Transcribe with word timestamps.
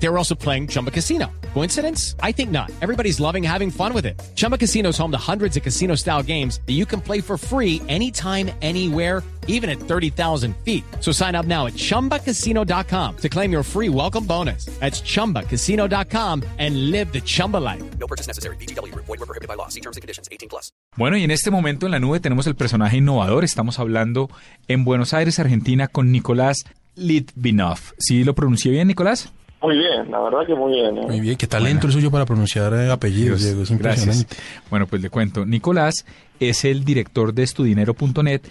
They 0.00 0.08
were 0.08 0.18
also 0.18 0.34
playing 0.34 0.68
Chumba 0.68 0.90
Casino. 0.90 1.26
Coincidence? 1.54 2.14
I 2.22 2.32
think 2.32 2.50
not. 2.50 2.70
Everybody's 2.80 3.18
loving 3.18 3.42
having 3.42 3.70
fun 3.70 3.92
with 3.92 4.06
it. 4.06 4.20
Chumba 4.36 4.56
Casino 4.56 4.90
is 4.90 4.98
home 4.98 5.10
to 5.10 5.18
hundreds 5.18 5.56
of 5.56 5.62
casino 5.64 5.96
style 5.96 6.22
games 6.22 6.60
that 6.66 6.74
you 6.74 6.86
can 6.86 7.00
play 7.00 7.20
for 7.20 7.36
free 7.36 7.82
anytime, 7.88 8.50
anywhere, 8.62 9.24
even 9.48 9.68
at 9.68 9.80
30,000 9.80 10.54
feet. 10.64 10.84
So 11.00 11.10
sign 11.10 11.34
up 11.34 11.46
now 11.46 11.66
at 11.66 11.72
chumbacasino.com 11.74 13.16
to 13.16 13.28
claim 13.28 13.50
your 13.50 13.64
free 13.64 13.88
welcome 13.88 14.24
bonus. 14.24 14.66
That's 14.78 15.00
chumbacasino.com 15.02 16.44
and 16.58 16.90
live 16.92 17.12
the 17.12 17.20
Chumba 17.20 17.56
life. 17.56 17.82
No 17.98 18.06
purchase 18.06 18.28
necessary. 18.28 18.56
BGW. 18.56 18.94
Void 18.94 19.08
were 19.08 19.26
prohibited 19.26 19.48
by 19.48 19.54
law. 19.54 19.68
See 19.68 19.80
terms 19.80 19.96
and 19.96 20.02
conditions. 20.02 20.28
18 20.30 20.48
plus. 20.48 20.70
Bueno, 20.96 21.16
y 21.16 21.24
en 21.24 21.30
este 21.30 21.50
momento 21.50 21.86
en 21.86 21.92
la 21.92 21.98
nube 21.98 22.20
tenemos 22.20 22.46
el 22.46 22.54
personaje 22.54 22.98
innovador. 22.98 23.42
Estamos 23.42 23.78
hablando 23.78 24.28
en 24.68 24.84
Buenos 24.84 25.12
Aires, 25.12 25.38
Argentina, 25.38 25.88
con 25.88 26.12
Nicolás 26.12 26.64
Litvinov. 26.94 27.78
¿Sí 27.98 28.24
lo 28.24 28.34
pronuncié 28.34 28.70
bien, 28.72 28.88
Nicolás? 28.88 29.32
Muy 29.60 29.76
bien, 29.76 30.10
la 30.10 30.20
verdad 30.20 30.46
que 30.46 30.54
muy 30.54 30.72
bien. 30.72 30.98
¿eh? 30.98 31.06
Muy 31.06 31.20
bien, 31.20 31.36
qué 31.36 31.46
talento 31.46 31.86
el 31.86 31.92
suyo 31.92 32.10
para 32.10 32.24
pronunciar 32.24 32.72
eh, 32.74 32.90
apellidos, 32.90 33.42
Diego, 33.42 33.62
es 33.62 33.70
impresionante. 33.70 34.26
Gracias. 34.28 34.64
Bueno, 34.70 34.86
pues 34.86 35.02
le 35.02 35.10
cuento. 35.10 35.44
Nicolás 35.44 36.04
es 36.38 36.64
el 36.64 36.84
director 36.84 37.34
de 37.34 37.42
estudinero.net 37.42 38.42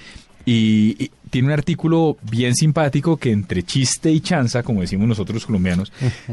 y, 0.46 1.02
y 1.02 1.12
tiene 1.30 1.48
un 1.48 1.54
artículo 1.54 2.18
bien 2.30 2.56
simpático 2.56 3.18
que 3.18 3.32
entre 3.32 3.64
chiste 3.64 4.12
y 4.12 4.20
chanza, 4.22 4.64
como 4.64 4.82
decimos 4.82 5.08
nosotros 5.08 5.46
colombianos, 5.46 5.92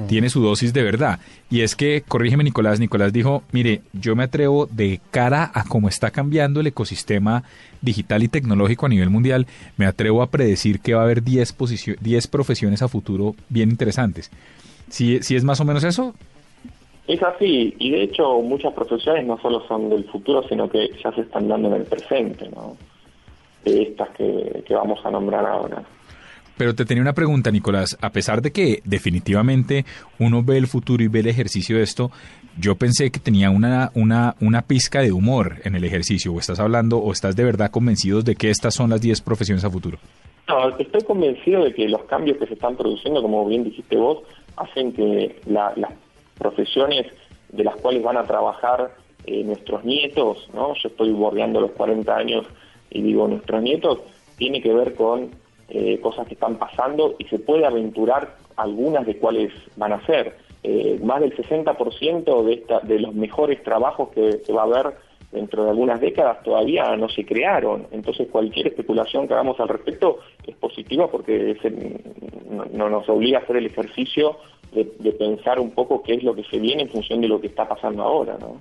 tiene 0.09 0.31
su 0.31 0.41
dosis 0.41 0.73
de 0.73 0.83
verdad. 0.83 1.19
Y 1.51 1.61
es 1.61 1.77
que, 1.77 2.03
corrígeme 2.07 2.45
Nicolás, 2.45 2.81
Nicolás 2.81 3.13
dijo, 3.13 3.43
mire, 3.53 3.83
yo 3.93 4.17
me 4.17 4.25
atrevo 4.25 4.67
de 4.71 5.01
cara 5.11 5.51
a 5.55 5.65
cómo 5.65 5.89
está 5.89 6.11
cambiando 6.11 6.61
el 6.61 6.67
ecosistema 6.69 7.45
digital 7.81 8.23
y 8.23 8.29
tecnológico 8.29 8.87
a 8.87 8.89
nivel 8.89 9.11
mundial, 9.11 9.47
me 9.77 9.87
atrevo 9.87 10.23
a 10.23 10.31
predecir 10.31 10.81
que 10.81 10.95
va 10.95 11.03
a 11.03 11.05
haber 11.05 11.23
10, 11.23 11.55
10 12.01 12.27
profesiones 12.29 12.83
a 12.83 12.89
futuro 12.89 13.35
bien 13.49 13.71
interesantes. 13.71 14.31
¿Sí, 14.89 15.21
¿Sí 15.23 15.37
es 15.37 15.45
más 15.45 15.61
o 15.61 15.65
menos 15.65 15.85
eso? 15.85 16.15
Es 17.07 17.23
así, 17.23 17.75
y 17.79 17.91
de 17.91 18.05
hecho 18.05 18.41
muchas 18.41 18.73
profesiones 18.73 19.27
no 19.27 19.39
solo 19.39 19.67
son 19.69 19.91
del 19.91 20.05
futuro, 20.05 20.43
sino 20.49 20.71
que 20.71 20.91
ya 21.03 21.13
se 21.13 21.21
están 21.21 21.49
dando 21.49 21.69
en 21.69 21.75
el 21.75 21.85
presente, 21.85 22.49
¿no? 22.49 22.77
De 23.63 23.83
estas 23.83 24.09
que, 24.11 24.65
que 24.67 24.75
vamos 24.75 25.05
a 25.05 25.11
nombrar 25.11 25.45
ahora. 25.45 25.85
Pero 26.57 26.75
te 26.75 26.85
tenía 26.85 27.03
una 27.03 27.13
pregunta, 27.13 27.51
Nicolás. 27.51 27.99
A 28.01 28.11
pesar 28.11 28.41
de 28.41 28.53
que 28.53 28.81
definitivamente 28.85 29.85
uno 30.19 30.43
ve 30.43 30.57
el 30.57 30.67
futuro 30.67 31.03
y 31.03 31.09
ve 31.09 31.21
el 31.21 31.27
ejercicio 31.27 31.77
de 31.77 31.83
esto, 31.83 32.11
yo 32.59 32.77
pensé 32.77 33.11
que 33.11 33.19
tenía 33.19 33.51
una, 33.51 33.91
una, 33.95 34.37
una 34.41 34.63
pizca 34.63 35.01
de 35.01 35.13
humor 35.13 35.57
en 35.65 35.75
el 35.75 35.85
ejercicio. 35.85 36.33
¿O 36.33 36.39
estás 36.39 36.61
hablando 36.61 36.99
o 36.99 37.13
estás 37.13 37.35
de 37.35 37.45
verdad 37.45 37.71
convencidos 37.71 38.25
de 38.25 38.37
que 38.37 38.51
estas 38.51 38.75
son 38.75 38.91
las 38.91 39.01
10 39.01 39.21
profesiones 39.23 39.65
a 39.65 39.71
futuro? 39.71 39.99
No, 40.47 40.69
estoy 40.79 41.03
convencido 41.03 41.65
de 41.65 41.75
que 41.75 41.89
los 41.89 42.05
cambios 42.05 42.37
que 42.39 42.47
se 42.47 42.55
están 42.55 42.77
produciendo, 42.77 43.21
como 43.21 43.47
bien 43.47 43.65
dijiste 43.65 43.97
vos, 43.97 44.19
hacen 44.57 44.93
que 44.93 45.41
la, 45.47 45.73
las 45.77 45.93
profesiones 46.39 47.07
de 47.51 47.65
las 47.65 47.77
cuales 47.77 48.03
van 48.03 48.17
a 48.17 48.25
trabajar 48.25 48.95
eh, 49.27 49.43
nuestros 49.45 49.85
nietos, 49.85 50.49
¿no? 50.53 50.75
Yo 50.75 50.89
estoy 50.89 51.11
bordeando 51.13 51.61
los 51.61 51.71
40 51.73 52.17
años 52.17 52.47
y 52.91 53.03
digo 53.03 53.27
nuestros 53.29 53.63
nietos, 53.63 54.01
tiene 54.37 54.61
que 54.61 54.73
ver 54.73 54.95
con 54.95 55.31
eh, 55.69 55.99
cosas 56.01 56.27
que 56.27 56.35
están 56.35 56.57
pasando 56.57 57.15
y 57.19 57.25
se 57.25 57.39
puede 57.39 57.65
aventurar 57.65 58.37
algunas 58.57 59.07
de 59.07 59.17
cuáles 59.17 59.53
van 59.77 59.93
a 59.93 60.05
ser. 60.07 60.37
Eh, 60.63 60.99
más 61.03 61.21
del 61.21 61.35
60% 61.37 62.45
de, 62.45 62.53
esta, 62.55 62.81
de 62.81 62.99
los 62.99 63.15
mejores 63.15 63.63
trabajos 63.63 64.11
que, 64.11 64.41
que 64.47 64.53
va 64.53 64.63
a 64.63 64.65
haber 64.65 64.95
dentro 65.35 65.65
de 65.65 65.71
algunas 65.71 66.01
décadas 66.01 66.43
todavía 66.43 66.97
no 66.97 67.09
se 67.09 67.27
crearon. 67.27 67.87
Entonces 67.91 68.29
cualquier 68.31 68.69
especulación 68.69 69.27
que 69.27 69.35
hagamos 69.35 69.59
al 69.61 69.69
respecto 69.69 70.21
es 70.47 70.55
positiva 70.57 71.11
porque 71.11 71.57
no, 72.49 72.65
no, 72.73 72.89
nos 72.89 73.09
obliga 73.09 73.39
a 73.39 73.43
hacer 73.43 73.57
el 73.57 73.67
ejercicio 73.67 74.39
de, 74.73 74.91
de, 74.99 75.13
pensar 75.13 75.61
un 75.61 75.73
poco 75.73 76.03
qué 76.03 76.15
es 76.15 76.23
lo 76.23 76.35
que 76.35 76.45
se 76.45 76.59
viene 76.59 76.85
en 76.85 76.89
función 76.89 77.21
de 77.21 77.29
lo 77.29 77.41
que 77.41 77.49
está 77.49 77.69
pasando 77.69 78.03
ahora. 78.03 78.39
¿no? 78.41 78.61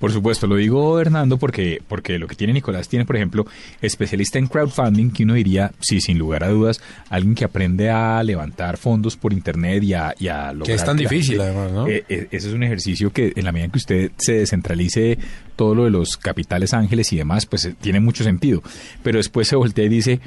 Por 0.00 0.10
supuesto, 0.12 0.46
lo 0.46 0.56
digo 0.56 0.98
Hernando 0.98 1.36
porque, 1.36 1.82
porque 1.86 2.18
lo 2.18 2.26
que 2.26 2.34
tiene 2.34 2.54
Nicolás 2.54 2.88
tiene, 2.88 3.04
por 3.04 3.16
ejemplo, 3.16 3.44
especialista 3.82 4.38
en 4.38 4.46
crowdfunding, 4.46 5.10
que 5.10 5.24
uno 5.24 5.34
diría, 5.34 5.72
sí, 5.78 6.00
sin 6.00 6.18
lugar 6.18 6.42
a 6.42 6.48
dudas, 6.48 6.82
alguien 7.10 7.34
que 7.34 7.44
aprende 7.44 7.90
a 7.90 8.22
levantar 8.22 8.78
fondos 8.78 9.18
por 9.18 9.34
internet 9.34 9.82
y 9.82 9.92
a, 9.92 10.14
y 10.18 10.28
a 10.28 10.54
lograr... 10.54 10.66
Que 10.66 10.72
es 10.72 10.84
tan 10.84 10.96
difícil, 10.96 11.38
además, 11.38 11.70
¿no? 11.70 11.86
Eh, 11.86 12.02
eh, 12.08 12.28
ese 12.30 12.48
es 12.48 12.54
un 12.54 12.62
ejercicio 12.62 13.12
que 13.12 13.34
en 13.36 13.44
la 13.44 13.52
medida 13.52 13.66
en 13.66 13.70
que 13.72 13.78
usted 13.78 14.10
se 14.16 14.32
descentralice 14.32 15.18
todo 15.54 15.74
lo 15.74 15.84
de 15.84 15.90
los 15.90 16.16
capitales 16.16 16.72
ángeles 16.72 17.12
y 17.12 17.18
demás, 17.18 17.44
pues 17.44 17.66
eh, 17.66 17.74
tiene 17.78 18.00
mucho 18.00 18.24
sentido. 18.24 18.62
Pero 19.02 19.18
después 19.18 19.48
se 19.48 19.56
voltea 19.56 19.84
y 19.84 19.90
dice, 19.90 20.18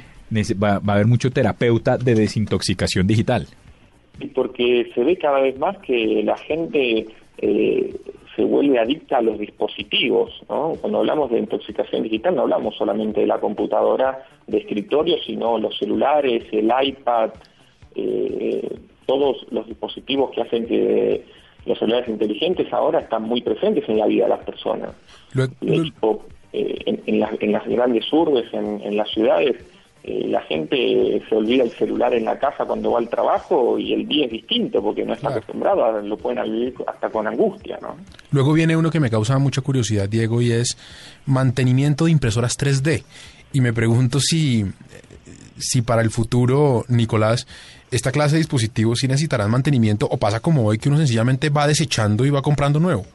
va, 0.54 0.78
va 0.78 0.92
a 0.92 0.94
haber 0.94 1.08
mucho 1.08 1.32
terapeuta 1.32 1.98
de 1.98 2.14
desintoxicación 2.14 3.08
digital. 3.08 3.48
Y 4.20 4.28
porque 4.28 4.92
se 4.94 5.02
ve 5.02 5.18
cada 5.18 5.40
vez 5.40 5.58
más 5.58 5.76
que 5.78 6.22
la 6.24 6.36
gente... 6.36 7.06
Eh, 7.38 7.92
se 8.36 8.44
vuelve 8.44 8.78
adicta 8.78 9.18
a 9.18 9.22
los 9.22 9.38
dispositivos. 9.38 10.42
¿no? 10.48 10.76
Cuando 10.80 10.98
hablamos 10.98 11.30
de 11.30 11.38
intoxicación 11.38 12.02
digital 12.02 12.34
no 12.34 12.42
hablamos 12.42 12.76
solamente 12.76 13.20
de 13.20 13.26
la 13.26 13.38
computadora 13.38 14.26
de 14.46 14.58
escritorio, 14.58 15.16
sino 15.24 15.58
los 15.58 15.76
celulares, 15.78 16.44
el 16.52 16.72
iPad, 16.82 17.30
eh, 17.94 18.76
todos 19.06 19.46
los 19.50 19.66
dispositivos 19.66 20.30
que 20.32 20.42
hacen 20.42 20.66
que 20.66 21.24
los 21.66 21.78
celulares 21.78 22.08
inteligentes 22.08 22.72
ahora 22.72 23.00
están 23.00 23.22
muy 23.22 23.40
presentes 23.40 23.88
en 23.88 23.98
la 23.98 24.06
vida 24.06 24.24
de 24.24 24.30
las 24.30 24.44
personas. 24.44 24.90
Eh, 26.56 26.78
en, 26.86 27.02
en, 27.06 27.18
las, 27.18 27.32
en, 27.40 27.52
las, 27.52 27.66
grandes 27.66 28.12
urbes, 28.12 28.44
en, 28.52 28.80
en 28.80 28.96
las 28.96 29.10
ciudades, 29.10 29.56
eh, 30.06 30.26
la 30.28 30.42
gente 30.42 31.22
se 31.26 31.34
olvida 31.34 31.62
el 31.62 31.70
celular 31.70 32.12
en 32.12 32.26
la 32.26 32.38
casa 32.38 32.66
cuando 32.66 32.92
va 32.92 32.98
al 32.98 33.08
trabajo 33.08 33.78
y 33.78 33.94
el 33.94 34.06
día 34.06 34.26
es 34.26 34.32
distinto 34.32 34.82
porque 34.82 35.02
no 35.02 35.14
está 35.14 35.28
claro. 35.28 35.36
acostumbrado, 35.36 36.02
lo 36.02 36.18
pueden 36.18 36.44
vivir 36.44 36.74
hasta 36.86 37.08
con 37.08 37.26
angustia, 37.26 37.78
¿no? 37.80 37.96
Luego 38.30 38.52
viene 38.52 38.76
uno 38.76 38.90
que 38.90 39.00
me 39.00 39.08
causa 39.08 39.38
mucha 39.38 39.62
curiosidad, 39.62 40.06
Diego, 40.06 40.42
y 40.42 40.52
es 40.52 40.76
mantenimiento 41.24 42.04
de 42.04 42.10
impresoras 42.10 42.58
3D. 42.58 43.02
Y 43.54 43.62
me 43.62 43.72
pregunto 43.72 44.20
si, 44.20 44.66
si 45.56 45.80
para 45.80 46.02
el 46.02 46.10
futuro, 46.10 46.84
Nicolás, 46.88 47.46
esta 47.90 48.12
clase 48.12 48.34
de 48.34 48.40
dispositivos 48.40 48.98
sí 48.98 49.08
necesitarán 49.08 49.50
mantenimiento 49.50 50.06
o 50.10 50.18
pasa 50.18 50.40
como 50.40 50.66
hoy 50.66 50.76
que 50.76 50.90
uno 50.90 50.98
sencillamente 50.98 51.48
va 51.48 51.66
desechando 51.66 52.26
y 52.26 52.30
va 52.30 52.42
comprando 52.42 52.78
nuevo. 52.78 53.06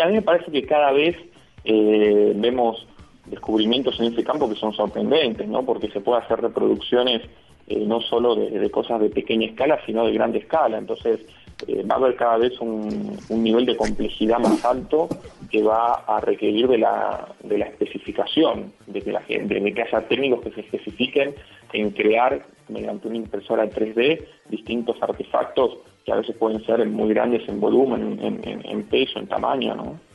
A 0.00 0.06
mí 0.06 0.12
me 0.12 0.22
parece 0.22 0.52
que 0.52 0.64
cada 0.66 0.92
vez 0.92 1.16
eh, 1.64 2.32
vemos 2.36 2.86
descubrimientos 3.26 3.98
en 4.00 4.12
ese 4.12 4.24
campo 4.24 4.48
que 4.48 4.56
son 4.56 4.72
sorprendentes, 4.72 5.46
¿no? 5.48 5.64
Porque 5.64 5.88
se 5.90 6.00
puede 6.00 6.22
hacer 6.22 6.40
reproducciones 6.40 7.22
eh, 7.68 7.84
no 7.86 8.00
solo 8.00 8.34
de, 8.34 8.70
cosas 8.70 9.00
de 9.00 9.08
pequeña 9.08 9.46
escala, 9.46 9.78
sino 9.86 10.04
de 10.04 10.12
grande 10.12 10.38
escala. 10.38 10.78
Entonces, 10.78 11.20
eh, 11.68 11.84
va 11.84 11.94
a 11.94 11.98
haber 11.98 12.16
cada 12.16 12.38
vez 12.38 12.60
un, 12.60 13.16
nivel 13.30 13.66
de 13.66 13.76
complejidad 13.76 14.38
más 14.40 14.64
alto 14.64 15.08
que 15.50 15.62
va 15.62 15.94
a 16.06 16.20
requerir 16.20 16.66
de 16.66 16.78
la, 16.78 17.28
de 17.44 17.58
la 17.58 17.66
especificación, 17.66 18.72
de 18.86 19.00
que, 19.00 19.12
la 19.12 19.22
gente, 19.22 19.60
de 19.60 19.72
que 19.72 19.82
haya 19.82 20.08
técnicos 20.08 20.40
que 20.40 20.50
se 20.50 20.60
especifiquen 20.62 21.34
en 21.72 21.90
crear 21.90 22.44
mediante 22.68 23.08
una 23.08 23.18
impresora 23.18 23.70
3D 23.70 24.24
distintos 24.48 24.96
artefactos 25.00 25.78
que 26.04 26.12
a 26.12 26.16
veces 26.16 26.34
pueden 26.36 26.64
ser 26.66 26.84
muy 26.86 27.10
grandes 27.10 27.48
en 27.48 27.60
volumen, 27.60 28.18
en, 28.20 28.40
en, 28.42 28.66
en 28.66 28.82
peso, 28.84 29.20
en 29.20 29.28
tamaño, 29.28 29.76
¿no? 29.76 30.11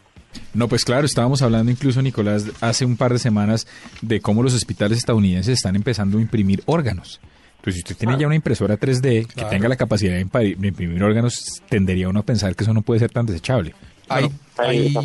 No, 0.57 0.68
pues 0.68 0.85
claro, 0.85 1.06
estábamos 1.06 1.44
hablando 1.44 1.72
incluso, 1.72 2.01
Nicolás, 2.01 2.45
hace 2.62 2.84
un 2.84 2.97
par 2.97 3.13
de 3.13 3.19
semanas 3.19 3.68
de 4.01 4.22
cómo 4.22 4.41
los 4.41 4.56
hospitales 4.56 4.97
estadounidenses 4.97 5.53
están 5.53 5.75
empezando 5.75 6.18
a 6.18 6.22
imprimir 6.22 6.63
órganos. 6.66 7.22
Pues 7.62 7.75
si 7.75 7.81
usted 7.81 7.95
tiene 7.95 8.16
ah. 8.16 8.18
ya 8.22 8.25
una 8.25 8.38
impresora 8.38 8.79
3D 8.79 9.28
claro. 9.28 9.50
que 9.50 9.56
tenga 9.56 9.69
la 9.69 9.75
capacidad 9.75 10.13
de 10.13 10.22
imprimir 10.22 11.03
órganos, 11.03 11.62
tendería 11.69 12.09
uno 12.09 12.22
a 12.22 12.23
pensar 12.23 12.56
que 12.56 12.63
eso 12.63 12.73
no 12.73 12.81
puede 12.81 13.00
ser 13.00 13.12
tan 13.12 13.28
desechable. 13.28 13.75
Hay, 14.09 14.31
hay, 14.57 14.95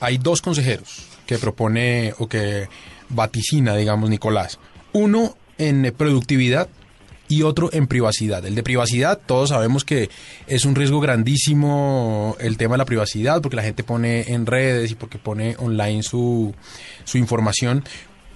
hay 0.00 0.18
dos 0.18 0.42
consejeros 0.42 1.06
que 1.24 1.38
propone 1.38 2.12
o 2.18 2.26
que 2.26 2.68
vaticina, 3.10 3.76
digamos, 3.76 4.10
Nicolás. 4.10 4.58
Uno 4.92 5.36
en 5.56 5.94
productividad 5.96 6.68
y 7.32 7.42
otro 7.42 7.70
en 7.72 7.86
privacidad. 7.86 8.44
El 8.44 8.54
de 8.54 8.62
privacidad, 8.62 9.20
todos 9.24 9.50
sabemos 9.50 9.84
que 9.84 10.08
es 10.46 10.64
un 10.64 10.74
riesgo 10.74 11.00
grandísimo 11.00 12.36
el 12.40 12.56
tema 12.56 12.74
de 12.74 12.78
la 12.78 12.84
privacidad, 12.84 13.40
porque 13.40 13.56
la 13.56 13.62
gente 13.62 13.84
pone 13.84 14.32
en 14.32 14.46
redes 14.46 14.90
y 14.90 14.94
porque 14.94 15.18
pone 15.18 15.56
online 15.58 16.02
su, 16.02 16.54
su 17.04 17.18
información. 17.18 17.84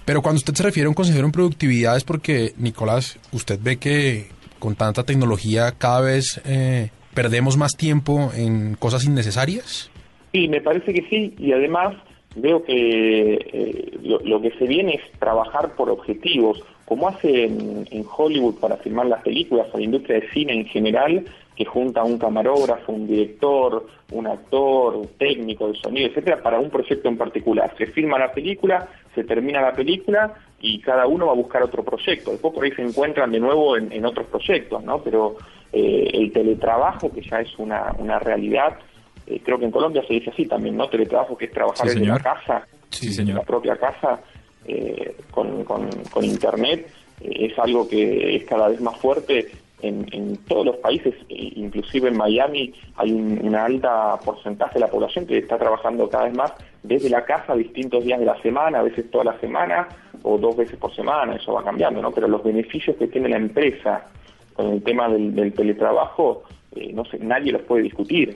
Pero 0.05 0.21
cuando 0.21 0.37
usted 0.37 0.53
se 0.53 0.63
refiere 0.63 0.85
a 0.85 0.89
un 0.89 0.95
consejero 0.95 1.25
en 1.25 1.31
productividad 1.31 1.97
es 1.97 2.03
porque, 2.03 2.53
Nicolás, 2.57 3.19
usted 3.33 3.59
ve 3.61 3.77
que 3.77 4.27
con 4.57 4.75
tanta 4.75 5.03
tecnología 5.03 5.73
cada 5.77 6.01
vez 6.01 6.41
eh, 6.45 6.89
perdemos 7.13 7.57
más 7.57 7.73
tiempo 7.75 8.31
en 8.33 8.75
cosas 8.75 9.05
innecesarias. 9.05 9.91
Sí, 10.31 10.47
me 10.47 10.61
parece 10.61 10.93
que 10.93 11.05
sí, 11.09 11.35
y 11.37 11.51
además 11.51 11.95
veo 12.35 12.63
que 12.63 13.33
eh, 13.33 13.97
lo, 14.03 14.19
lo, 14.19 14.41
que 14.41 14.51
se 14.51 14.65
viene 14.65 14.95
es 14.95 15.19
trabajar 15.19 15.75
por 15.75 15.89
objetivos. 15.89 16.63
Como 16.87 17.09
hace 17.09 17.43
en, 17.43 18.05
Hollywood 18.17 18.55
para 18.55 18.77
filmar 18.77 19.07
las 19.07 19.21
películas 19.21 19.67
o 19.73 19.77
la 19.77 19.83
industria 19.83 20.21
de 20.21 20.29
cine 20.29 20.53
en 20.53 20.65
general, 20.67 21.25
que 21.53 21.65
junta 21.65 22.01
un 22.03 22.17
camarógrafo, 22.17 22.93
un 22.93 23.05
director, 23.05 23.85
un 24.11 24.25
actor, 24.25 24.95
un 24.95 25.07
técnico 25.17 25.67
de 25.67 25.77
sonido, 25.77 26.07
etcétera, 26.07 26.41
para 26.41 26.59
un 26.59 26.69
proyecto 26.69 27.09
en 27.09 27.17
particular. 27.17 27.73
Se 27.77 27.87
filma 27.87 28.17
la 28.17 28.31
película, 28.31 28.87
se 29.13 29.25
termina 29.25 29.59
la 29.61 29.73
película 29.73 30.33
y 30.61 30.79
cada 30.79 31.07
uno 31.07 31.25
va 31.25 31.33
a 31.33 31.35
buscar 31.35 31.61
otro 31.61 31.83
proyecto. 31.83 32.31
Después 32.31 32.53
por 32.53 32.63
ahí 32.63 32.71
se 32.71 32.83
encuentran 32.83 33.33
de 33.33 33.41
nuevo 33.41 33.75
en, 33.75 34.05
otros 34.05 34.27
proyectos, 34.27 34.81
¿no? 34.81 34.99
Pero 34.99 35.35
eh, 35.73 36.09
el 36.13 36.31
teletrabajo, 36.31 37.11
que 37.11 37.21
ya 37.21 37.41
es 37.41 37.53
una, 37.59 37.93
una 37.99 38.17
realidad, 38.17 38.77
eh, 39.25 39.41
creo 39.43 39.59
que 39.59 39.65
en 39.65 39.71
Colombia 39.71 40.03
se 40.07 40.13
dice 40.13 40.29
así 40.29 40.45
también, 40.45 40.77
¿no? 40.77 40.87
Teletrabajo, 40.87 41.37
que 41.37 41.45
es 41.45 41.51
trabajar 41.51 41.89
en 41.89 42.07
la 42.07 42.19
casa, 42.19 42.65
en 43.01 43.35
la 43.35 43.41
propia 43.41 43.75
casa, 43.75 44.21
eh, 44.67 45.15
con, 45.31 45.63
con, 45.63 45.89
con, 46.11 46.23
Internet, 46.23 46.87
es 47.21 47.57
algo 47.57 47.87
que 47.87 48.35
es 48.35 48.43
cada 48.45 48.67
vez 48.69 48.81
más 48.81 48.97
fuerte 48.97 49.47
en, 49.81 50.37
todos 50.47 50.65
los 50.65 50.77
países, 50.77 51.13
e 51.29 51.53
inclusive 51.55 52.09
en 52.09 52.17
Miami, 52.17 52.73
hay 52.95 53.11
un, 53.11 53.39
una 53.43 53.65
alta 53.65 54.17
porcentaje 54.23 54.75
de 54.75 54.79
la 54.81 54.87
población 54.87 55.25
que 55.25 55.37
está 55.37 55.57
trabajando 55.57 56.09
cada 56.09 56.25
vez 56.25 56.35
más 56.35 56.53
desde 56.83 57.09
la 57.09 57.23
casa 57.25 57.55
distintos 57.55 58.03
días 58.03 58.19
de 58.19 58.25
la 58.25 58.41
semana, 58.41 58.79
a 58.79 58.83
veces 58.83 59.09
toda 59.11 59.25
la 59.25 59.39
semana 59.39 59.87
o 60.23 60.37
dos 60.37 60.57
veces 60.57 60.77
por 60.77 60.95
semana, 60.95 61.35
eso 61.35 61.53
va 61.53 61.63
cambiando, 61.63 62.01
¿no? 62.01 62.11
Pero 62.11 62.27
los 62.27 62.43
beneficios 62.43 62.95
que 62.97 63.07
tiene 63.07 63.29
la 63.29 63.37
empresa 63.37 64.07
con 64.53 64.73
el 64.73 64.81
tema 64.81 65.07
del, 65.09 65.53
teletrabajo, 65.53 66.43
eh, 66.75 66.91
no 66.93 67.05
sé, 67.05 67.19
nadie 67.19 67.51
los 67.51 67.61
puede 67.61 67.83
discutir. 67.83 68.35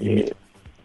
Eh, 0.00 0.32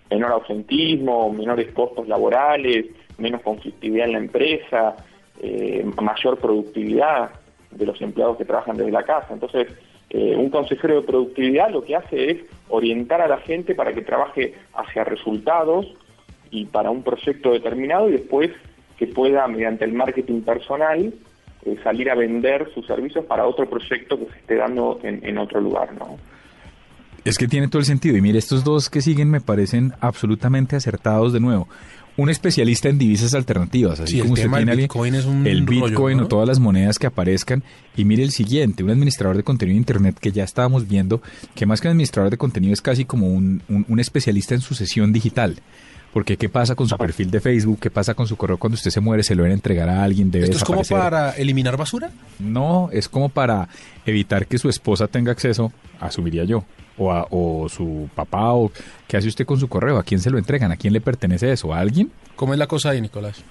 menor 0.10 0.32
ausentismo, 0.32 1.32
menores 1.32 1.72
costos 1.74 2.08
laborales, 2.08 2.86
menos 3.18 3.42
conflictividad 3.42 4.08
en 4.08 4.12
la 4.14 4.20
empresa, 4.20 4.96
eh, 5.42 5.86
mayor 6.02 6.38
productividad 6.38 7.32
de 7.72 7.86
los 7.86 8.02
empleados 8.02 8.38
que 8.38 8.46
trabajan 8.46 8.78
desde 8.78 8.92
la 8.92 9.04
casa. 9.04 9.34
Entonces, 9.34 9.68
eh, 10.10 10.36
un 10.36 10.50
consejero 10.50 11.02
de 11.02 11.08
productividad 11.08 11.70
lo 11.70 11.84
que 11.84 11.96
hace 11.96 12.32
es 12.32 12.38
orientar 12.70 13.22
a 13.22 13.28
la 13.28 13.38
gente 13.38 13.76
para 13.76 13.94
que 13.94 14.02
trabaje 14.02 14.54
hacia 14.74 15.04
resultados 15.04 15.86
y 16.50 16.66
para 16.66 16.90
un 16.90 17.04
proyecto 17.04 17.52
determinado 17.52 18.08
y 18.10 18.14
después 18.14 18.52
que 18.98 19.08
pueda, 19.08 19.48
mediante 19.48 19.86
el 19.86 19.94
marketing 19.94 20.42
personal, 20.42 21.14
eh, 21.66 21.76
salir 21.84 22.10
a 22.10 22.16
vender 22.16 22.70
sus 22.74 22.88
servicios 22.88 23.26
para 23.26 23.46
otro 23.46 23.70
proyecto 23.70 24.18
que 24.18 24.26
se 24.32 24.40
esté 24.40 24.56
dando 24.56 25.00
en, 25.04 25.24
en 25.24 25.38
otro 25.38 25.60
lugar, 25.60 25.94
¿no? 25.94 26.18
Es 27.26 27.38
que 27.38 27.48
tiene 27.48 27.68
todo 27.68 27.80
el 27.80 27.86
sentido. 27.86 28.16
Y 28.16 28.22
mire, 28.22 28.40
estos 28.40 28.64
dos 28.64 28.90
que 28.90 29.02
siguen 29.02 29.30
me 29.30 29.42
parecen 29.42 29.92
absolutamente 30.00 30.78
acertados 30.78 31.34
de 31.34 31.42
nuevo 31.42 31.68
un 32.18 32.32
especialista 32.32 32.90
en 32.90 32.98
divisas 32.98 33.36
alternativas, 33.36 34.00
así 34.00 34.20
como 34.20 34.34
usted 34.34 34.50
tiene 34.50 34.72
el 34.72 34.78
Bitcoin 34.80 35.16
es 35.16 35.26
un 35.26 35.46
el 35.46 35.64
Bitcoin 35.64 36.20
o 36.20 36.28
todas 36.28 36.48
las 36.48 36.60
monedas 36.60 36.98
que 36.98 37.06
aparezcan. 37.08 37.64
Y 37.96 38.06
mire 38.06 38.24
el 38.24 38.32
siguiente, 38.32 38.84
un 38.84 38.90
administrador 38.90 39.38
de 39.38 39.44
contenido 39.44 39.76
de 39.76 39.78
Internet 39.78 40.18
que 40.20 40.32
ya 40.32 40.44
estábamos 40.44 40.88
viendo, 40.88 41.22
que 41.54 41.68
más 41.68 41.80
que 41.80 41.88
un 41.88 41.92
administrador 41.92 42.32
de 42.32 42.38
contenido 42.38 42.74
es 42.74 42.82
casi 42.82 43.06
como 43.06 43.28
un, 43.28 43.62
un, 43.70 44.00
especialista 44.00 44.56
en 44.56 44.62
sucesión 44.62 45.14
digital. 45.14 45.60
Porque 46.12 46.38
qué 46.38 46.50
pasa 46.50 46.74
con 46.74 46.88
su 46.88 46.98
perfil 46.98 47.30
de 47.30 47.40
Facebook, 47.40 47.80
qué 47.80 47.92
pasa 47.92 48.16
con 48.16 48.28
su 48.28 48.36
correo 48.38 48.58
cuando 48.58 48.76
usted 48.76 48.90
se 48.90 49.00
muere, 49.00 49.22
se 49.22 49.36
lo 49.36 49.44
van 49.44 49.52
a 49.52 49.54
entregar 49.54 49.88
a 49.88 50.04
alguien, 50.04 50.32
debe 50.32 50.46
¿Esto 50.46 50.58
es 50.58 50.64
como 50.64 50.82
para 50.84 51.32
eliminar 51.32 51.78
basura? 51.78 52.10
No, 52.40 52.90
es 52.92 53.08
como 53.08 53.30
para 53.30 53.68
evitar 54.06 54.48
que 54.48 54.58
su 54.58 54.70
esposa 54.70 55.08
tenga 55.08 55.32
acceso, 55.32 55.72
asumiría 56.00 56.46
yo, 56.46 56.64
o, 56.98 57.28
o 57.30 57.70
su 57.70 58.10
papá, 58.16 58.54
o 58.54 58.72
qué 59.08 59.18
hace 59.18 59.28
usted 59.28 59.46
con 59.46 59.60
su 59.60 59.68
correo, 59.68 59.98
a 59.98 60.04
quién 60.04 60.20
se 60.20 60.30
lo 60.30 60.38
entregan, 60.38 60.72
a 60.72 60.78
quién 60.78 60.94
le 60.94 61.02
pertenece 61.02 61.52
eso, 61.52 61.74
a 61.74 61.80
alguien. 61.80 62.12
¿Cómo 62.36 62.54
es 62.54 62.60
la 62.60 62.68
cosa 62.68 62.92
ahí, 62.92 63.02
Nicolás? 63.02 63.44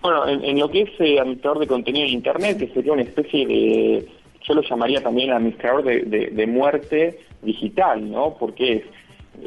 Bueno, 0.00 0.28
en, 0.28 0.58
lo 0.58 0.70
que 0.70 0.82
es 0.82 0.90
eh, 1.00 1.18
administrador 1.18 1.58
de 1.58 1.66
contenido 1.66 2.06
en 2.06 2.12
Internet, 2.12 2.58
que 2.58 2.68
sería 2.68 2.92
una 2.92 3.02
especie 3.02 3.46
de, 3.46 4.08
yo 4.46 4.54
lo 4.54 4.62
llamaría 4.62 5.02
también 5.02 5.32
administrador 5.32 5.84
de, 5.84 6.46
muerte 6.46 7.18
digital, 7.42 8.08
¿no? 8.10 8.36
Porque 8.38 8.72
eh, 8.74 8.84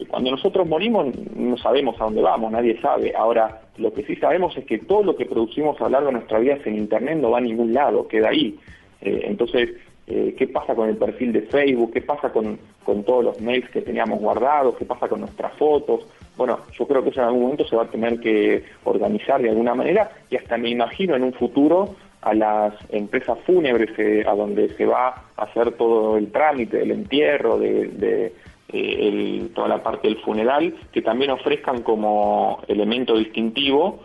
cuando 0.08 0.32
nosotros 0.32 0.68
morimos 0.68 1.08
no 1.36 1.58
sabemos 1.58 2.00
a 2.00 2.06
dónde 2.06 2.22
vamos, 2.22 2.52
nadie 2.52 2.80
sabe. 2.82 3.14
Ahora, 3.16 3.62
lo 3.78 3.94
que 3.94 4.04
sí 4.04 4.16
sabemos 4.18 4.56
es 4.58 4.66
que 4.66 4.80
todo 4.80 5.04
lo 5.04 5.16
que 5.16 5.26
producimos 5.26 5.80
a 5.80 5.86
lo 5.86 5.90
largo 5.92 6.08
de 6.08 6.14
nuestra 6.14 6.40
vida 6.40 6.58
en 6.66 6.78
Internet 6.78 7.18
no 7.18 7.32
va 7.32 7.38
a 7.38 7.42
ningún 7.42 7.74
lado, 7.74 8.08
queda 8.08 8.30
ahí. 8.30 8.58
Eh, 9.02 9.22
entonces, 9.26 9.70
eh, 10.08 10.36
qué 10.38 10.48
pasa 10.48 10.76
con 10.76 10.90
el 10.90 10.98
perfil 10.98 11.32
de 11.32 11.44
Facebook, 11.44 11.94
qué 11.94 12.02
pasa 12.02 12.32
con, 12.32 12.58
con, 12.84 13.04
todos 13.04 13.24
los 13.24 13.40
mails 13.40 13.70
que 13.70 13.82
teníamos 13.82 14.20
guardados, 14.20 14.76
qué 14.76 14.84
pasa 14.84 15.08
con 15.08 15.22
nuestras 15.22 15.54
fotos. 15.54 16.08
Bueno, 16.36 16.60
yo 16.78 16.88
creo 16.88 17.04
que 17.04 17.10
eso 17.10 17.22
en 17.22 17.28
algún 17.28 17.44
momento 17.44 17.68
se 17.68 17.76
va 17.76 17.84
a 17.84 17.88
tener 17.88 18.20
que 18.20 18.64
organizar 18.84 19.42
de 19.42 19.50
alguna 19.50 19.76
manera 19.76 20.12
y 20.30 20.38
hasta 20.38 20.58
me 20.58 20.70
imagino 20.70 21.16
en 21.16 21.24
un 21.24 21.34
futuro 21.34 21.96
a 22.22 22.34
las 22.34 22.74
empresas 22.90 23.38
fúnebres 23.46 23.92
eh, 23.98 24.26
a 24.28 24.34
donde 24.34 24.76
se 24.76 24.86
va 24.86 25.28
a 25.38 25.44
hacer 25.44 25.74
todo 25.74 26.18
el 26.18 26.32
trámite 26.32 26.78
del 26.78 26.92
entierro, 26.92 27.58
de, 27.58 28.34
eh, 28.70 29.50
toda 29.54 29.68
la 29.68 29.84
parte 29.84 30.08
del 30.08 30.18
funeral, 30.18 30.76
que 30.92 31.02
también 31.02 31.32
ofrezcan 31.32 31.84
como 31.84 32.62
elemento 32.68 33.18
distintivo 33.18 34.00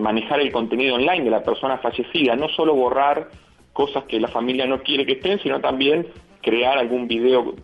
manejar 0.00 0.40
el 0.40 0.50
contenido 0.50 0.96
online 0.96 1.22
de 1.22 1.30
la 1.30 1.44
persona 1.44 1.78
fallecida, 1.78 2.34
no 2.34 2.48
solo 2.48 2.74
borrar 2.74 3.28
cosas 3.76 4.04
que 4.04 4.18
la 4.18 4.28
familia 4.28 4.66
no 4.66 4.82
quiere 4.82 5.04
que 5.04 5.12
estén, 5.12 5.38
sino 5.40 5.60
también 5.60 6.06
crear 6.40 6.78
algún 6.78 7.06
video 7.06 7.54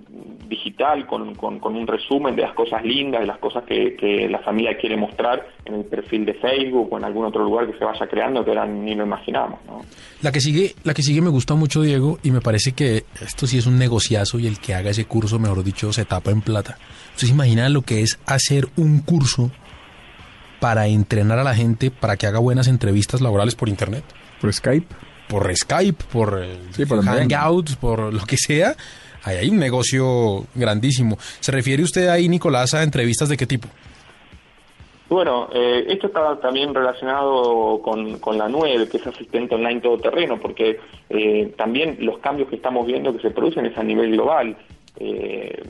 digital 0.46 1.06
con, 1.06 1.34
con, 1.34 1.74
un 1.74 1.86
resumen 1.86 2.36
de 2.36 2.42
las 2.42 2.52
cosas 2.52 2.84
lindas, 2.84 3.22
de 3.22 3.26
las 3.26 3.38
cosas 3.38 3.64
que, 3.64 4.28
la 4.28 4.40
familia 4.40 4.76
quiere 4.76 4.98
mostrar 4.98 5.48
en 5.64 5.72
el 5.72 5.84
perfil 5.86 6.26
de 6.26 6.34
Facebook 6.34 6.92
o 6.92 6.98
en 6.98 7.04
algún 7.04 7.24
otro 7.24 7.42
lugar 7.42 7.66
que 7.66 7.78
se 7.78 7.84
vaya 7.86 8.06
creando 8.06 8.44
que 8.44 8.50
ahora 8.50 8.66
ni 8.66 8.94
lo 8.94 9.04
imaginamos. 9.04 9.60
La 10.20 10.30
que 10.30 10.42
sigue, 10.42 10.74
la 10.84 10.92
que 10.92 11.02
sigue 11.02 11.22
me 11.22 11.30
gusta 11.30 11.54
mucho, 11.54 11.80
Diego, 11.80 12.18
y 12.22 12.30
me 12.30 12.42
parece 12.42 12.72
que 12.72 13.04
esto 13.22 13.46
sí 13.46 13.56
es 13.56 13.66
un 13.66 13.78
negociazo 13.78 14.38
y 14.38 14.46
el 14.46 14.58
que 14.58 14.74
haga 14.74 14.90
ese 14.90 15.06
curso, 15.06 15.38
mejor 15.38 15.64
dicho, 15.64 15.94
se 15.94 16.04
tapa 16.04 16.30
en 16.30 16.42
plata. 16.42 16.76
¿Usted 17.14 17.28
se 17.28 17.32
imagina 17.32 17.70
lo 17.70 17.80
que 17.80 18.02
es 18.02 18.20
hacer 18.26 18.66
un 18.76 18.98
curso 18.98 19.50
para 20.60 20.88
entrenar 20.88 21.38
a 21.38 21.44
la 21.44 21.54
gente 21.54 21.90
para 21.90 22.18
que 22.18 22.26
haga 22.26 22.38
buenas 22.38 22.68
entrevistas 22.68 23.22
laborales 23.22 23.54
por 23.54 23.70
Internet? 23.70 24.04
Por 24.42 24.52
Skype 24.52 25.11
por 25.32 25.50
Skype, 25.56 26.04
por, 26.12 26.44
sí, 26.72 26.84
por 26.84 27.02
Hangouts, 27.02 27.76
por 27.76 28.12
lo 28.12 28.20
que 28.26 28.36
sea, 28.36 28.74
ahí 29.24 29.38
hay 29.38 29.48
un 29.48 29.58
negocio 29.58 30.44
grandísimo. 30.54 31.16
¿Se 31.40 31.50
refiere 31.50 31.82
usted 31.82 32.08
ahí, 32.08 32.28
Nicolás, 32.28 32.74
a 32.74 32.82
entrevistas 32.82 33.30
de 33.30 33.38
qué 33.38 33.46
tipo? 33.46 33.66
Bueno, 35.08 35.48
eh, 35.54 35.86
esto 35.88 36.08
está 36.08 36.38
también 36.38 36.74
relacionado 36.74 37.80
con, 37.80 38.18
con, 38.18 38.36
la 38.36 38.46
9, 38.46 38.90
que 38.90 38.98
es 38.98 39.06
asistente 39.06 39.54
online 39.54 39.80
todoterreno, 39.80 40.38
porque 40.38 40.78
eh, 41.08 41.54
también 41.56 41.96
los 42.00 42.18
cambios 42.18 42.50
que 42.50 42.56
estamos 42.56 42.86
viendo 42.86 43.16
que 43.16 43.22
se 43.22 43.30
producen 43.30 43.64
es 43.64 43.78
a 43.78 43.82
nivel 43.82 44.12
global. 44.12 44.54
Eh, 44.98 45.62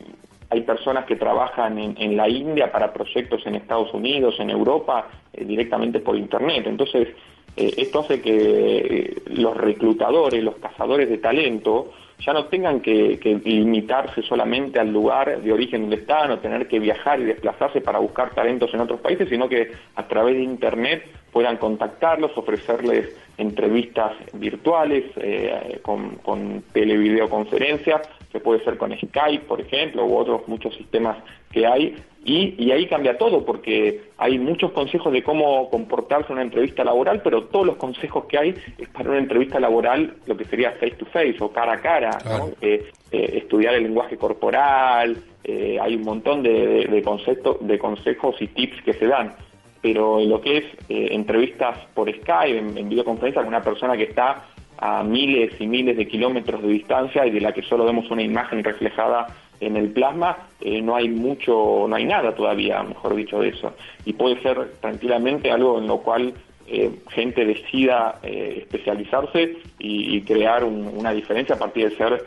hay 0.50 0.62
personas 0.62 1.06
que 1.06 1.14
trabajan 1.14 1.78
en, 1.78 1.94
en, 1.98 2.16
la 2.16 2.28
India 2.28 2.72
para 2.72 2.92
proyectos 2.92 3.46
en 3.46 3.54
Estados 3.54 3.94
Unidos, 3.94 4.34
en 4.40 4.50
Europa, 4.50 5.08
directamente 5.32 6.00
por 6.00 6.16
Internet. 6.16 6.64
Entonces, 6.66 7.08
eh, 7.56 7.74
esto 7.76 8.00
hace 8.00 8.20
que 8.20 8.34
eh, 8.34 9.22
los 9.26 9.56
reclutadores, 9.56 10.42
los 10.42 10.56
cazadores 10.56 11.08
de 11.08 11.18
talento, 11.18 11.92
ya 12.24 12.32
no 12.32 12.46
tengan 12.46 12.80
que, 12.80 13.18
limitarse 13.44 14.22
solamente 14.22 14.78
al 14.78 14.92
lugar 14.92 15.42
de 15.42 15.52
origen 15.52 15.82
donde 15.82 15.96
están 15.96 16.30
o 16.30 16.38
tener 16.38 16.68
que 16.68 16.78
viajar 16.78 17.20
y 17.20 17.24
desplazarse 17.24 17.80
para 17.80 17.98
buscar 17.98 18.30
talentos 18.30 18.72
en 18.72 18.80
otros 18.80 19.00
países, 19.00 19.28
sino 19.28 19.48
que 19.48 19.72
a 19.96 20.06
través 20.06 20.36
de 20.36 20.42
Internet 20.42 21.04
puedan 21.32 21.56
contactarlos, 21.56 22.30
ofrecerles 22.36 23.16
entrevistas 23.38 24.12
virtuales 24.34 25.04
eh, 25.16 25.80
con, 25.82 26.16
con 26.16 26.62
televideoconferencias, 26.72 28.02
que 28.30 28.40
puede 28.40 28.62
ser 28.64 28.78
con 28.78 28.96
Skype, 28.96 29.44
por 29.44 29.60
ejemplo, 29.60 30.06
u 30.06 30.16
otros 30.16 30.46
muchos 30.46 30.74
sistemas 30.76 31.18
que 31.52 31.66
hay, 31.66 31.96
y, 32.24 32.70
ahí 32.70 32.86
cambia 32.86 33.18
todo, 33.18 33.44
porque 33.44 34.02
hay 34.16 34.38
muchos 34.38 34.70
consejos 34.70 35.12
de 35.12 35.24
cómo 35.24 35.68
comportarse 35.70 36.28
en 36.28 36.34
una 36.34 36.42
entrevista 36.42 36.84
laboral, 36.84 37.20
pero 37.22 37.44
todos 37.44 37.66
los 37.66 37.76
consejos 37.76 38.26
que 38.26 38.38
hay 38.38 38.54
es 38.78 38.88
para 38.90 39.10
una 39.10 39.18
entrevista 39.18 39.58
laboral 39.58 40.14
lo 40.26 40.36
que 40.36 40.44
sería 40.44 40.70
face 40.72 40.92
to 40.92 41.06
face 41.06 41.36
o 41.40 41.50
cara 41.50 41.72
a 41.74 41.80
cara, 41.80 42.18
eh, 42.60 42.90
eh, 43.10 43.30
estudiar 43.42 43.74
el 43.74 43.84
lenguaje 43.84 44.16
corporal, 44.16 45.16
eh, 45.42 45.78
hay 45.80 45.96
un 45.96 46.02
montón 46.02 46.44
de, 46.44 46.86
de, 46.86 47.02
conceptos, 47.02 47.56
de 47.60 47.76
consejos 47.76 48.40
y 48.40 48.46
tips 48.46 48.82
que 48.82 48.92
se 48.92 49.06
dan. 49.08 49.34
Pero 49.80 50.20
en 50.20 50.28
lo 50.28 50.40
que 50.40 50.58
es 50.58 50.64
entrevistas 50.88 51.76
por 51.92 52.08
Skype, 52.08 52.56
en 52.56 52.88
videoconferencia 52.88 53.42
con 53.42 53.48
una 53.48 53.64
persona 53.64 53.96
que 53.96 54.04
está 54.04 54.44
a 54.78 55.02
miles 55.02 55.60
y 55.60 55.66
miles 55.66 55.96
de 55.96 56.06
kilómetros 56.06 56.62
de 56.62 56.68
distancia 56.68 57.26
y 57.26 57.32
de 57.32 57.40
la 57.40 57.52
que 57.52 57.62
solo 57.62 57.84
vemos 57.84 58.08
una 58.12 58.22
imagen 58.22 58.62
reflejada 58.62 59.26
en 59.62 59.76
el 59.76 59.90
plasma 59.90 60.48
eh, 60.60 60.82
no 60.82 60.96
hay 60.96 61.08
mucho, 61.08 61.86
no 61.88 61.94
hay 61.94 62.04
nada 62.04 62.34
todavía, 62.34 62.82
mejor 62.82 63.14
dicho, 63.14 63.40
de 63.40 63.50
eso. 63.50 63.72
Y 64.04 64.12
puede 64.12 64.40
ser 64.42 64.72
tranquilamente 64.80 65.50
algo 65.50 65.78
en 65.78 65.86
lo 65.86 65.98
cual 65.98 66.34
eh, 66.66 66.90
gente 67.10 67.44
decida 67.44 68.18
eh, 68.22 68.58
especializarse 68.62 69.56
y, 69.78 70.20
crear 70.22 70.64
una 70.64 71.12
diferencia 71.12 71.54
a 71.54 71.58
partir 71.58 71.90
de 71.90 71.96
ser 71.96 72.24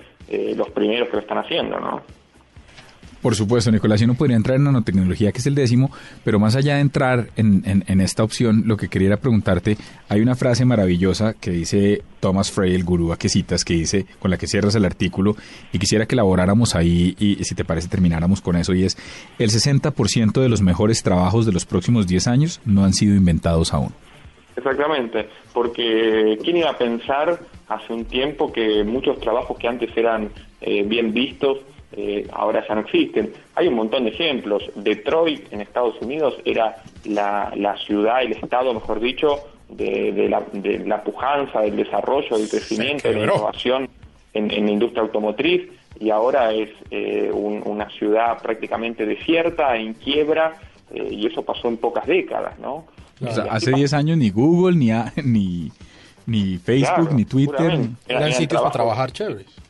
los 0.57 0.69
primeros 0.71 1.07
que 1.07 1.15
lo 1.15 1.21
están 1.21 1.37
haciendo, 1.37 1.79
¿no? 1.79 2.01
Por 3.25 3.33
supuesto, 3.33 3.71
Nicolás, 3.71 3.99
yo 3.99 4.05
no 4.05 4.13
podría 4.13 4.37
entrar 4.37 4.57
en 4.57 4.65
nanotecnología, 4.65 5.31
que 5.31 5.39
es 5.39 5.47
el 5.47 5.55
décimo, 5.55 5.89
pero 6.23 6.37
más 6.37 6.55
allá 6.55 6.75
de 6.75 6.81
entrar 6.81 7.29
en, 7.35 7.99
esta 7.99 8.23
opción, 8.23 8.61
lo 8.67 8.77
que 8.77 8.87
quería 8.87 9.17
preguntarte, 9.17 9.77
hay 10.07 10.21
una 10.21 10.35
frase 10.35 10.63
maravillosa 10.63 11.33
que 11.33 11.49
dice 11.49 12.03
Thomas 12.19 12.51
Frey, 12.51 12.75
el 12.75 12.83
gurú 12.83 13.11
a 13.11 13.17
que 13.17 13.27
citas, 13.27 13.65
que 13.65 13.73
dice, 13.73 14.05
con 14.19 14.29
la 14.29 14.37
que 14.37 14.45
cierras 14.45 14.75
el 14.75 14.85
artículo, 14.85 15.35
y 15.73 15.79
quisiera 15.79 16.05
que 16.05 16.13
elaboráramos 16.13 16.75
ahí, 16.75 17.15
y, 17.17 17.43
si 17.45 17.55
te 17.55 17.65
parece 17.65 17.87
termináramos 17.87 18.41
con 18.41 18.57
eso, 18.57 18.75
y 18.75 18.83
es, 18.83 18.95
el 19.39 19.49
60% 19.49 20.39
de 20.39 20.47
los 20.47 20.61
mejores 20.61 21.01
trabajos 21.01 21.47
de 21.47 21.51
los 21.51 21.65
próximos 21.65 22.05
10 22.05 22.27
años 22.27 22.61
no 22.63 22.85
han 22.85 22.93
sido 22.93 23.15
inventados 23.15 23.73
aún. 23.73 23.89
Exactamente, 24.55 25.27
porque 25.51 26.37
¿quién 26.43 26.57
iba 26.57 26.69
a 26.69 26.77
pensar 26.77 27.39
hace 27.69 27.91
un 27.91 28.05
tiempo 28.05 28.53
que 28.53 28.83
muchos 28.83 29.19
trabajos 29.19 29.57
que 29.57 29.67
antes 29.67 29.89
eran 29.97 30.29
eh, 30.61 30.83
bien 30.83 31.11
vistos, 31.11 31.57
eh, 31.97 32.27
ahora 32.33 32.65
ya 32.67 32.75
no 32.75 32.81
existen. 32.81 33.31
Hay 33.55 33.67
un 33.67 33.75
montón 33.75 34.03
de 34.03 34.09
ejemplos. 34.09 34.63
Detroit 34.75 35.51
en 35.53 35.61
Estados 35.61 35.95
Unidos 36.01 36.35
era 36.43 36.83
la, 37.05 37.75
ciudad, 37.85 38.21
el 38.21 38.33
estado, 38.33 38.73
mejor 38.73 38.99
dicho, 38.99 39.39
de, 39.69 40.27
la, 40.29 41.03
pujanza, 41.03 41.61
del 41.61 41.77
desarrollo, 41.77 42.37
del 42.37 42.49
crecimiento, 42.49 43.07
de 43.07 43.15
la 43.15 43.23
innovación 43.23 43.89
en, 44.33 44.49
la 44.49 44.71
industria 44.71 45.03
automotriz 45.03 45.69
y 45.97 46.09
ahora 46.09 46.51
es 46.51 46.69
eh, 46.91 47.31
una 47.31 47.89
ciudad 47.91 48.41
prácticamente 48.41 49.05
desierta, 49.05 49.77
en 49.77 49.93
quiebra, 49.93 50.59
eh, 50.91 51.07
y 51.09 51.27
eso 51.27 51.43
pasó 51.43 51.69
en 51.69 51.77
pocas 51.77 52.05
décadas, 52.05 52.59
¿no? 52.59 52.85
hace 53.49 53.71
10 53.71 53.93
años 53.93 54.17
ni 54.17 54.29
Google, 54.29 54.75
ni, 54.75 54.91
ni, 55.23 55.71
ni 56.25 56.57
Facebook, 56.57 57.13
ni 57.13 57.23
Twitter. 57.23 57.87
Eran 58.09 58.33
sitios 58.33 58.61
para 58.61 58.73
trabajar 58.73 59.13
chéveres 59.13 59.64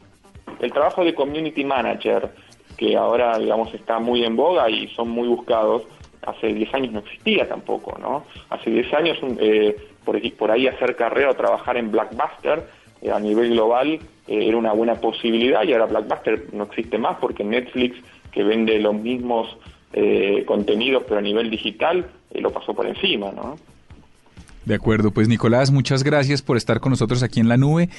el 0.59 0.71
trabajo 0.71 1.03
de 1.03 1.13
community 1.13 1.63
manager, 1.63 2.29
que 2.77 2.95
ahora, 2.95 3.37
digamos, 3.37 3.73
está 3.73 3.99
muy 3.99 4.23
en 4.23 4.35
boga 4.35 4.69
y 4.69 4.87
son 4.89 5.09
muy 5.09 5.27
buscados, 5.27 5.83
hace 6.21 6.53
10 6.53 6.73
años 6.73 6.93
no 6.93 6.99
existía 6.99 7.47
tampoco, 7.47 7.97
¿no? 7.99 8.25
Hace 8.49 8.69
10 8.69 8.93
años, 8.93 9.17
eh, 9.39 9.75
por, 10.03 10.51
ahí 10.51 10.67
hacer 10.67 10.95
carrera 10.95 11.31
o 11.31 11.33
trabajar 11.35 11.77
en 11.77 11.91
Blackbuster 11.91 12.67
eh, 13.01 13.11
a 13.11 13.19
nivel 13.19 13.51
global 13.51 13.99
eh, 14.27 14.47
era 14.47 14.57
una 14.57 14.73
buena 14.73 14.95
posibilidad 14.95 15.63
y 15.63 15.73
ahora 15.73 15.85
Blackbuster 15.85 16.53
no 16.53 16.65
existe 16.65 16.97
más 16.97 17.17
porque 17.19 17.43
Netflix, 17.43 17.97
que 18.31 18.43
vende 18.43 18.79
los 18.79 18.95
mismos 18.95 19.57
contenidos 20.45 21.03
pero 21.07 21.19
a 21.19 21.21
nivel 21.21 21.49
digital, 21.49 22.05
lo 22.33 22.49
pasó 22.49 22.73
por 22.73 22.85
encima, 22.85 23.31
¿no? 23.31 23.55
De 24.65 24.75
acuerdo, 24.75 25.11
pues 25.11 25.27
Nicolás, 25.27 25.71
muchas 25.71 26.03
gracias 26.03 26.41
por 26.41 26.57
estar 26.57 26.79
con 26.79 26.89
nosotros 26.89 27.21
aquí 27.21 27.39
en 27.39 27.47
la 27.47 27.57
nube. 27.57 27.89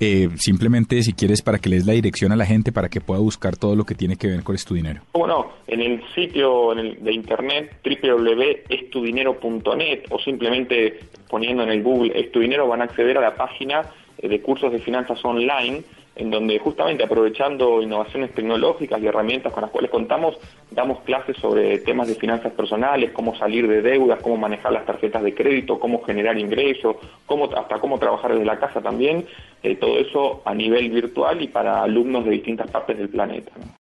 Eh, 0.00 0.28
simplemente, 0.36 1.02
si 1.02 1.14
quieres, 1.14 1.40
para 1.40 1.58
que 1.58 1.70
les 1.70 1.86
la 1.86 1.94
dirección 1.94 2.32
a 2.32 2.36
la 2.36 2.44
gente 2.44 2.72
para 2.72 2.88
que 2.88 3.00
pueda 3.00 3.20
buscar 3.20 3.56
todo 3.56 3.74
lo 3.74 3.84
que 3.84 3.94
tiene 3.94 4.16
que 4.16 4.26
ver 4.26 4.42
con 4.42 4.54
Estudinero. 4.54 5.00
Bueno, 5.14 5.52
en 5.66 5.80
el 5.80 6.02
sitio 6.14 6.74
de 6.74 7.12
internet 7.12 7.76
www.estudinero.net 7.84 10.02
o 10.10 10.18
simplemente 10.18 11.00
poniendo 11.28 11.62
en 11.62 11.70
el 11.70 11.82
Google 11.82 12.18
Estudinero 12.18 12.68
van 12.68 12.82
a 12.82 12.84
acceder 12.84 13.16
a 13.16 13.22
la 13.22 13.34
página 13.34 13.82
eh, 14.18 14.28
de 14.28 14.42
cursos 14.42 14.72
de 14.72 14.78
finanzas 14.78 15.24
online 15.24 15.82
en 16.16 16.30
donde 16.30 16.58
justamente 16.58 17.04
aprovechando 17.04 17.80
innovaciones 17.80 18.32
tecnológicas 18.32 19.00
y 19.00 19.06
herramientas 19.06 19.52
con 19.52 19.62
las 19.62 19.70
cuales 19.70 19.90
contamos, 19.90 20.36
damos 20.70 21.00
clases 21.00 21.36
sobre 21.36 21.78
temas 21.78 22.08
de 22.08 22.14
finanzas 22.14 22.52
personales, 22.52 23.10
cómo 23.12 23.34
salir 23.36 23.66
de 23.66 23.82
deudas, 23.82 24.20
cómo 24.22 24.36
manejar 24.36 24.72
las 24.72 24.86
tarjetas 24.86 25.22
de 25.22 25.34
crédito, 25.34 25.78
cómo 25.78 26.02
generar 26.02 26.38
ingresos, 26.38 26.96
cómo, 27.26 27.44
hasta 27.56 27.78
cómo 27.78 27.98
trabajar 27.98 28.32
desde 28.32 28.44
la 28.44 28.58
casa 28.58 28.80
también, 28.80 29.26
eh, 29.62 29.76
todo 29.76 29.98
eso 29.98 30.42
a 30.44 30.54
nivel 30.54 30.90
virtual 30.90 31.42
y 31.42 31.48
para 31.48 31.82
alumnos 31.82 32.24
de 32.24 32.30
distintas 32.32 32.70
partes 32.70 32.98
del 32.98 33.08
planeta. 33.08 33.52